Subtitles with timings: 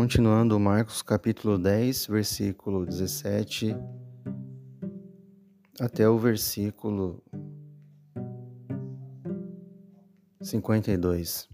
[0.00, 3.76] continuando Marcos capítulo 10, versículo 17
[5.78, 7.22] até o versículo
[10.40, 11.50] 52.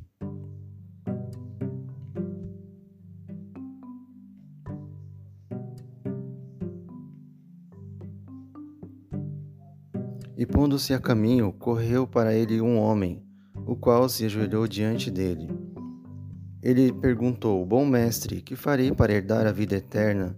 [10.36, 13.20] E pondo-se a caminho, correu para ele um homem,
[13.66, 15.65] o qual se ajoelhou diante dele.
[16.62, 20.36] Ele perguntou: Bom mestre, que farei para herdar a vida eterna?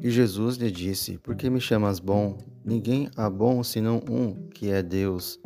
[0.00, 2.38] E Jesus lhe disse: Por que me chamas bom?
[2.64, 5.40] Ninguém há bom senão um, que é Deus.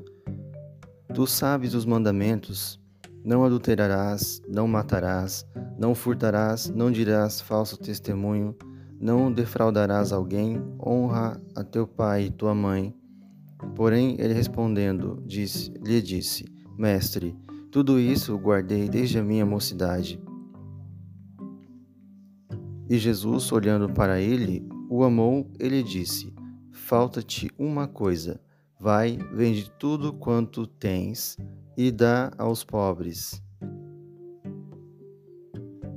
[1.15, 2.79] Tu sabes os mandamentos:
[3.25, 5.47] Não adulterarás, não matarás,
[5.79, 8.57] não furtarás, não dirás falso testemunho,
[9.01, 12.95] não defraudarás alguém, honra a teu pai e tua mãe.
[13.75, 16.45] Porém, ele respondendo, disse, lhe disse:
[16.77, 17.37] Mestre,
[17.75, 20.23] tudo isso guardei desde a minha mocidade.
[22.89, 26.33] E Jesus, olhando para ele, o amou e lhe disse:
[26.71, 28.41] Falta-te uma coisa.
[28.79, 31.37] Vai, vende tudo quanto tens
[31.77, 33.43] e dá aos pobres.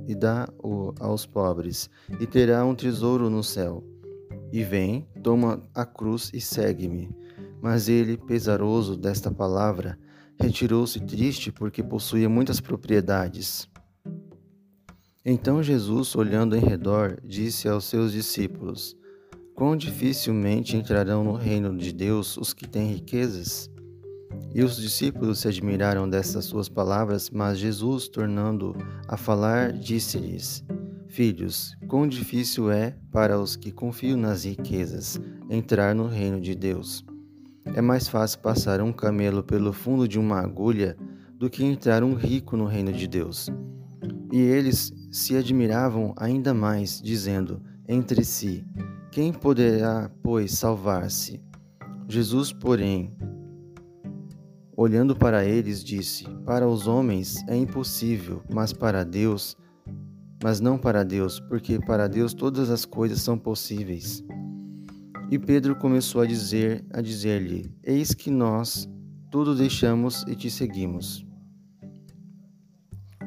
[0.08, 1.88] E dá o aos pobres,
[2.18, 3.84] e terá um tesouro no céu.
[4.50, 7.08] E vem, toma a cruz e segue-me.
[7.62, 9.96] Mas ele, pesaroso desta palavra,
[10.40, 13.68] retirou-se triste porque possuía muitas propriedades.
[15.24, 18.96] Então Jesus, olhando em redor, disse aos seus discípulos:
[19.54, 23.68] Quão dificilmente entrarão no reino de Deus os que têm riquezas?
[24.54, 28.74] E os discípulos se admiraram dessas suas palavras, mas Jesus, tornando
[29.06, 30.64] a falar, disse-lhes:
[31.08, 37.04] Filhos, quão difícil é para os que confiam nas riquezas entrar no reino de Deus.
[37.74, 40.96] É mais fácil passar um camelo pelo fundo de uma agulha
[41.38, 43.48] do que entrar um rico no reino de Deus.
[44.32, 48.64] E eles se admiravam ainda mais, dizendo entre si:
[49.10, 51.40] Quem poderá, pois, salvar-se?
[52.08, 53.16] Jesus, porém,
[54.76, 59.56] olhando para eles, disse: Para os homens é impossível, mas para Deus,
[60.42, 64.24] mas não para Deus, porque para Deus todas as coisas são possíveis.
[65.30, 68.88] E Pedro começou a dizer, a dizer-lhe: Eis que nós
[69.30, 71.26] tudo deixamos e te seguimos.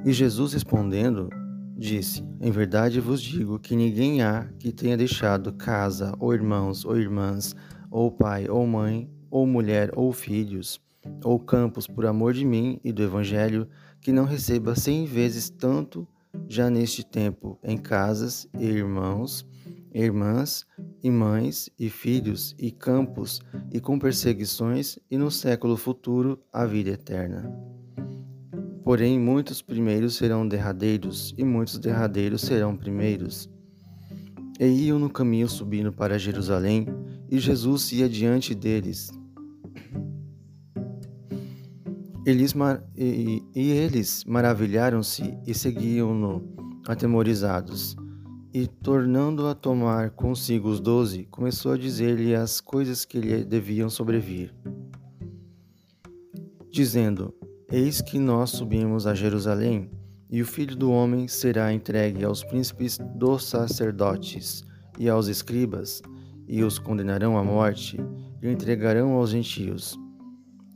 [0.03, 1.29] E Jesus respondendo,
[1.77, 6.97] disse: Em verdade vos digo que ninguém há que tenha deixado casa, ou irmãos, ou
[6.97, 7.55] irmãs,
[7.91, 10.81] ou pai, ou mãe, ou mulher, ou filhos,
[11.23, 13.67] ou campos por amor de mim e do evangelho,
[13.99, 16.07] que não receba cem vezes tanto
[16.47, 19.45] já neste tempo em casas e irmãos,
[19.93, 20.65] irmãs
[21.03, 23.41] e mães e filhos e campos
[23.71, 27.51] e com perseguições e no século futuro a vida eterna.
[28.83, 33.49] Porém, muitos primeiros serão derradeiros e muitos derradeiros serão primeiros.
[34.59, 36.87] E iam no caminho subindo para Jerusalém,
[37.29, 39.11] e Jesus ia diante deles.
[42.25, 42.53] Eles
[42.95, 46.43] e, e eles maravilharam-se e seguiam-no
[46.87, 47.95] atemorizados.
[48.53, 53.89] E, tornando a tomar consigo os doze, começou a dizer-lhe as coisas que lhe deviam
[53.89, 54.53] sobrevir,
[56.69, 57.33] dizendo:
[57.71, 59.89] Eis que nós subimos a Jerusalém,
[60.29, 64.65] e o filho do homem será entregue aos príncipes dos sacerdotes
[64.99, 66.01] e aos escribas,
[66.45, 67.97] e os condenarão à morte,
[68.41, 69.97] e entregarão aos gentios.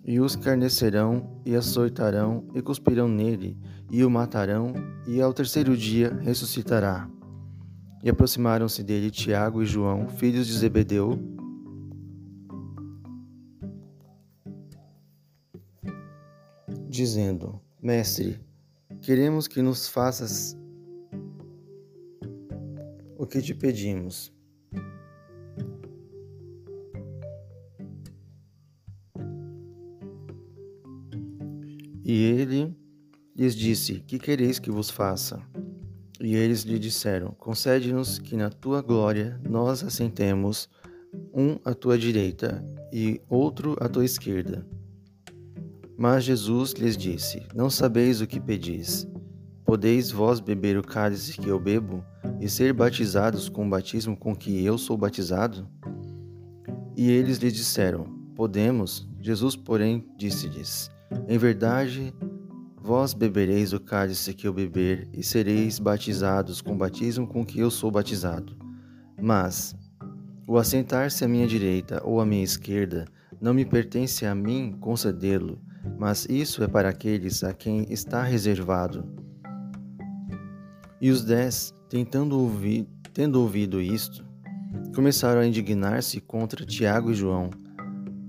[0.05, 3.57] E os carnecerão, e açoitarão, e cuspirão nele,
[3.91, 4.71] e o matarão,
[5.05, 7.09] e ao terceiro dia ressuscitará.
[8.05, 11.17] E aproximaram-se dele Tiago e João, filhos de Zebedeu,
[16.87, 18.39] dizendo: Mestre,
[19.01, 20.55] queremos que nos faças
[23.17, 24.31] o que te pedimos.
[32.03, 32.77] E ele
[33.35, 35.41] lhes disse: Que quereis que vos faça?
[36.25, 40.67] E eles lhe disseram: Concede-nos que na tua glória nós assentemos,
[41.31, 44.65] um à tua direita e outro à tua esquerda.
[45.95, 49.07] Mas Jesus lhes disse: Não sabeis o que pedis.
[49.63, 52.03] Podeis vós beber o cálice que eu bebo
[52.41, 55.69] e ser batizados com o batismo com que eu sou batizado?
[56.97, 58.05] E eles lhe disseram:
[58.35, 59.07] Podemos.
[59.21, 60.89] Jesus, porém, disse-lhes:
[61.27, 62.11] Em verdade,
[62.85, 67.59] Vós bebereis o cálice que eu beber e sereis batizados com o batismo com que
[67.59, 68.55] eu sou batizado.
[69.19, 69.75] Mas
[70.47, 73.05] o assentar-se à minha direita ou à minha esquerda
[73.41, 75.59] não me pertence a mim concedê-lo,
[75.97, 79.03] mas isso é para aqueles a quem está reservado.
[81.01, 84.23] E os dez tentando ouvir, tendo ouvido isto,
[84.93, 87.49] começaram a indignar-se contra Tiago e João.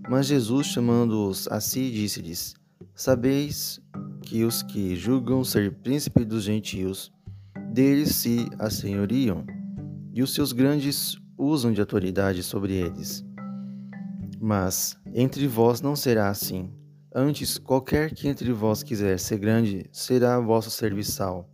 [0.08, 2.54] Mas Jesus, chamando-os a si, disse-lhes:
[2.94, 3.78] Sabeis
[4.26, 7.12] que os que julgam ser príncipe dos gentios,
[7.72, 9.46] deles se assenhoriam,
[10.12, 13.24] e os seus grandes usam de autoridade sobre eles.
[14.40, 16.72] Mas entre vós não será assim.
[17.14, 21.48] Antes, qualquer que entre vós quiser ser grande, será vosso serviçal.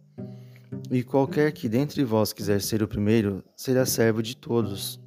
[0.90, 4.98] E qualquer que dentre vós quiser ser o primeiro, será servo de todos.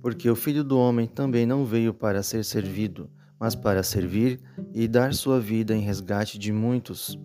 [0.00, 3.10] Porque o Filho do Homem também não veio para ser servido,
[3.42, 4.38] mas para servir
[4.72, 7.18] e dar sua vida em resgate de muitos.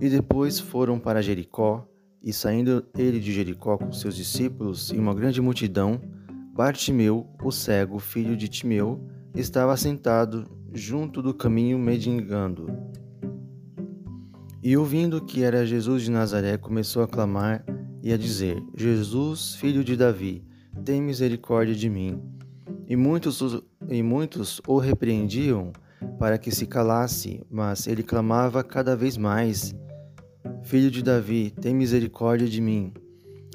[0.00, 1.84] E depois foram para Jericó,
[2.22, 6.00] e saindo ele de Jericó com seus discípulos e uma grande multidão,
[6.54, 9.04] Bartimeu, o cego, filho de Timeu,
[9.34, 12.68] estava sentado junto do caminho mendigando.
[14.62, 17.64] E ouvindo que era Jesus de Nazaré, começou a clamar
[18.04, 20.44] e a dizer: Jesus, filho de Davi,
[20.84, 22.22] tem misericórdia de mim.
[22.86, 23.42] E muitos,
[23.88, 25.72] e muitos o repreendiam
[26.18, 29.74] para que se calasse, mas ele clamava cada vez mais:
[30.62, 32.92] Filho de Davi, tem misericórdia de mim.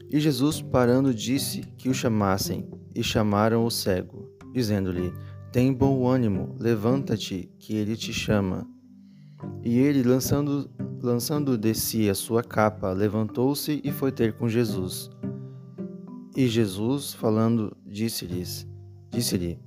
[0.10, 5.13] E Jesus, parando, disse que o chamassem, e chamaram o cego, dizendo-lhe:
[5.51, 8.68] Tem bom ânimo, levanta-te, que ele te chama.
[9.63, 10.69] E ele, lançando,
[11.01, 15.10] lançando de si a sua capa, levantou-se e foi ter com Jesus.
[16.36, 18.68] E Jesus, falando, disse-lhes:
[19.10, 19.60] Disse-lhe: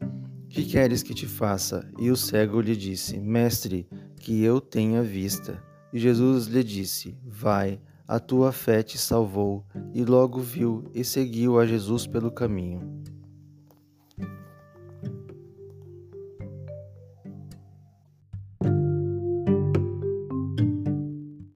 [0.54, 1.84] Que queres que te faça?
[1.98, 3.88] E o cego lhe disse: Mestre,
[4.20, 5.60] que eu tenha vista.
[5.92, 9.66] E Jesus lhe disse: Vai, a tua fé te salvou.
[9.92, 13.02] E logo viu e seguiu a Jesus pelo caminho.